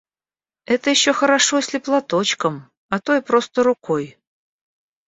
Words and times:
Это 0.65 0.89
еще 0.89 1.13
хорошо, 1.13 1.57
если 1.57 1.77
платочком, 1.77 2.71
а 2.89 2.99
то 2.99 3.15
и 3.15 3.21
просто 3.21 3.61
рукой. 3.61 4.17